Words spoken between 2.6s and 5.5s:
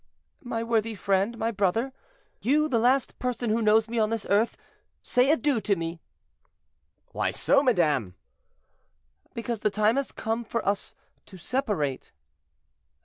the last person who knows me on this earth—say